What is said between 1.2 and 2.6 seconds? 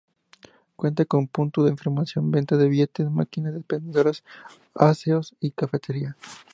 puntos de información, venta